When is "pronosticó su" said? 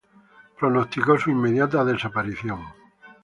0.57-1.29